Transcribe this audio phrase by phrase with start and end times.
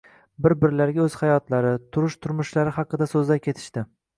[0.45, 3.87] Bir-birlariga oʻz hayotlari, turish-turmushlari haqida soʻzlay ketishdi